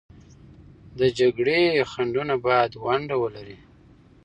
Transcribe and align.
د 0.99 1.01
جګړې 1.19 1.59
خنډونه 1.91 2.35
باید 2.45 2.71
ونډه 2.85 3.15
ولري. 3.21 3.57